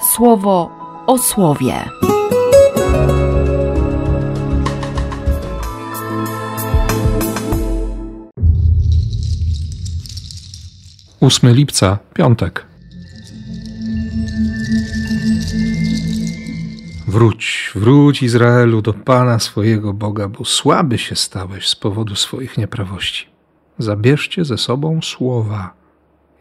[0.00, 0.70] słowo
[1.06, 1.84] o słowie.
[11.20, 12.66] 8 lipca, piątek.
[17.08, 23.26] Wróć, wróć Izraelu do Pana swojego Boga, bo słaby się stałeś z powodu swoich nieprawości.
[23.78, 25.74] Zabierzcie ze sobą słowa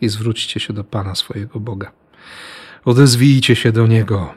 [0.02, 1.92] i zwróćcie się do Pana swojego Boga.
[2.86, 4.34] Odezwijcie się do Niego.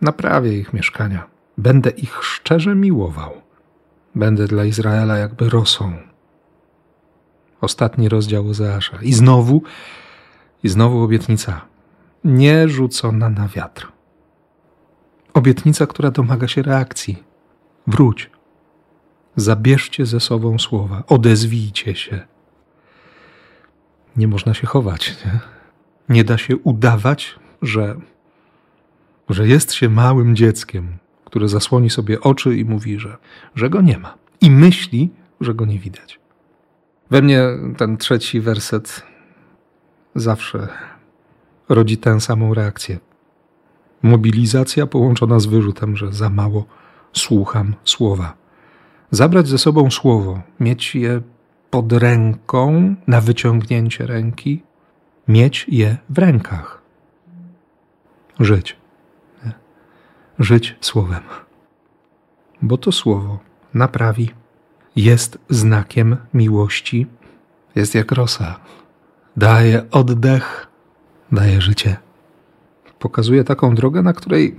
[0.00, 1.26] Naprawię ich mieszkania.
[1.58, 3.32] Będę ich szczerze miłował.
[4.14, 5.92] Będę dla Izraela jakby rosą.
[7.60, 8.98] Ostatni rozdział Ozeasza.
[9.02, 9.62] I znowu,
[10.62, 11.60] i znowu obietnica.
[12.24, 13.88] Nie rzucona na wiatr.
[15.34, 17.22] Obietnica, która domaga się reakcji.
[17.86, 18.30] Wróć.
[19.36, 21.02] Zabierzcie ze sobą słowa.
[21.06, 22.26] Odezwijcie się.
[24.16, 25.16] Nie można się chować.
[25.24, 25.40] Nie,
[26.08, 27.96] nie da się udawać, że,
[29.28, 33.16] że jest się małym dzieckiem, które zasłoni sobie oczy i mówi, że,
[33.54, 34.14] że go nie ma.
[34.40, 36.20] I myśli, że go nie widać.
[37.10, 37.42] We mnie
[37.76, 39.02] ten trzeci werset
[40.14, 40.68] zawsze
[41.68, 42.98] rodzi tę samą reakcję.
[44.02, 46.64] Mobilizacja połączona z wyrzutem, że za mało
[47.12, 48.34] słucham słowa.
[49.10, 51.20] Zabrać ze sobą słowo, mieć je
[51.70, 54.62] pod ręką, na wyciągnięcie ręki,
[55.28, 56.82] mieć je w rękach.
[58.40, 58.76] Żyć.
[60.38, 61.22] Żyć słowem.
[62.62, 63.38] Bo to słowo
[63.74, 64.30] naprawi,
[64.96, 67.06] jest znakiem miłości,
[67.74, 68.60] jest jak rosa.
[69.36, 70.66] Daje oddech,
[71.32, 71.96] daje życie.
[72.98, 74.56] Pokazuje taką drogę, na której,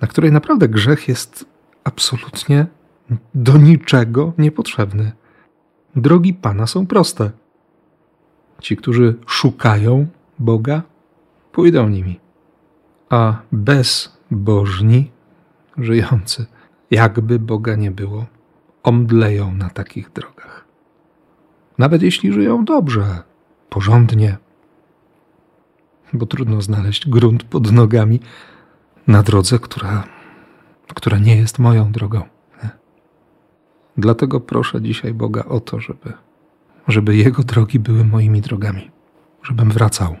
[0.00, 1.46] na której naprawdę grzech jest
[1.84, 2.66] absolutnie
[3.34, 5.12] do niczego niepotrzebny.
[5.96, 7.30] Drogi Pana są proste.
[8.60, 10.06] Ci, którzy szukają
[10.38, 10.82] Boga,
[11.52, 12.20] pójdą nimi,
[13.12, 15.10] a bezbożni,
[15.78, 16.46] żyjący,
[16.90, 18.26] jakby Boga nie było,
[18.82, 20.64] omdleją na takich drogach.
[21.78, 23.22] Nawet jeśli żyją dobrze,
[23.68, 24.36] porządnie,
[26.12, 28.20] bo trudno znaleźć grunt pod nogami
[29.06, 30.04] na drodze, która,
[30.94, 32.22] która nie jest moją drogą.
[32.62, 32.70] Nie?
[33.96, 36.12] Dlatego proszę dzisiaj Boga o to, żeby,
[36.88, 38.90] żeby Jego drogi były moimi drogami,
[39.42, 40.16] żebym wracał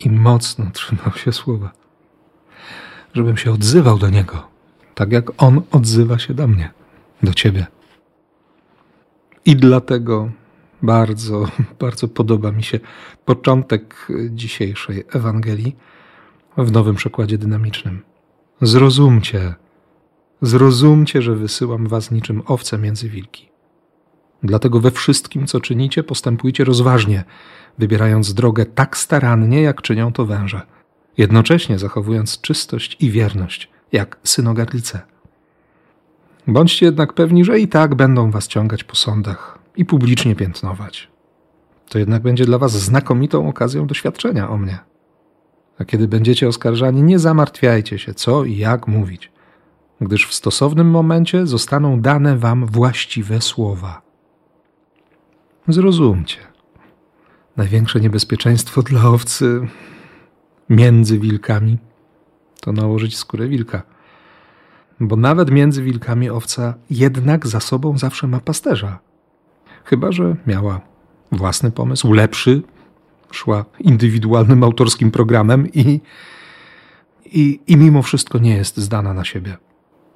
[0.00, 1.81] i mocno trzymał się słowa,
[3.14, 4.48] żebym się odzywał do Niego,
[4.94, 6.70] tak jak On odzywa się do mnie
[7.22, 7.66] do Ciebie.
[9.44, 10.30] I dlatego
[10.82, 11.48] bardzo,
[11.80, 12.80] bardzo podoba mi się
[13.24, 15.76] początek dzisiejszej Ewangelii
[16.58, 18.02] w nowym przekładzie dynamicznym.
[18.60, 19.54] Zrozumcie,
[20.42, 23.48] zrozumcie, że wysyłam was niczym owce między wilki.
[24.42, 27.24] Dlatego we wszystkim, co czynicie, postępujcie rozważnie,
[27.78, 30.60] wybierając drogę tak starannie, jak czynią to węże,
[31.18, 35.00] jednocześnie zachowując czystość i wierność, jak synogarlice.
[36.46, 41.08] Bądźcie jednak pewni, że i tak będą was ciągać po sądach i publicznie piętnować.
[41.88, 44.78] To jednak będzie dla was znakomitą okazją doświadczenia o mnie.
[45.78, 49.32] A kiedy będziecie oskarżani, nie zamartwiajcie się, co i jak mówić,
[50.00, 54.02] gdyż w stosownym momencie zostaną dane wam właściwe słowa.
[55.68, 56.38] Zrozumcie.
[57.56, 59.60] Największe niebezpieczeństwo dla owcy
[60.72, 61.78] między wilkami
[62.60, 63.82] to nałożyć skórę wilka
[65.00, 68.98] bo nawet między wilkami owca jednak za sobą zawsze ma pasterza.
[69.84, 70.80] Chyba, że miała
[71.32, 72.62] własny pomysł, lepszy,
[73.30, 76.00] szła indywidualnym autorskim programem i,
[77.24, 79.56] i, i mimo wszystko nie jest zdana na siebie.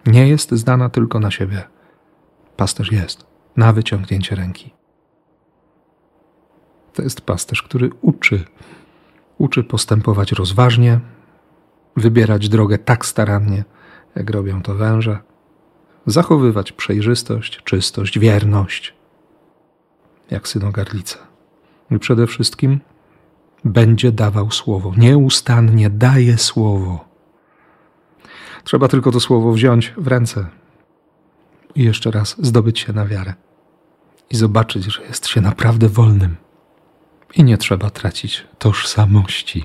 [0.06, 1.62] Nie jest zdana tylko na siebie.
[2.56, 4.70] Pasterz jest, na wyciągnięcie ręki.
[6.92, 8.44] To jest pasterz, który uczy.
[9.38, 11.00] Uczy postępować rozważnie,
[11.96, 13.64] wybierać drogę tak starannie,
[14.16, 15.18] jak robią to węże,
[16.06, 18.94] zachowywać przejrzystość, czystość, wierność,
[20.30, 21.18] jak synogarlica.
[21.90, 22.80] I przede wszystkim
[23.64, 24.92] będzie dawał słowo.
[24.96, 27.04] Nieustannie daje słowo.
[28.64, 30.46] Trzeba tylko to słowo wziąć w ręce
[31.74, 33.34] i jeszcze raz zdobyć się na wiarę
[34.30, 36.36] i zobaczyć, że jest się naprawdę wolnym.
[37.36, 39.64] I nie trzeba tracić tożsamości,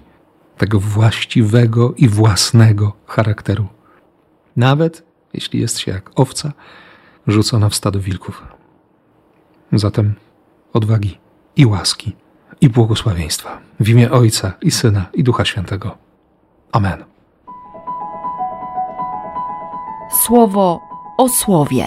[0.57, 3.68] tego właściwego i własnego charakteru
[4.56, 5.03] nawet
[5.33, 6.51] jeśli jest się jak owca
[7.27, 8.44] rzucona w stado wilków.
[9.73, 10.13] Zatem
[10.73, 11.18] odwagi
[11.56, 12.15] i łaski
[12.62, 15.97] i błogosławieństwa w imię Ojca i Syna i Ducha Świętego.
[16.71, 17.03] Amen.
[20.25, 20.79] Słowo
[21.18, 21.85] o słowie.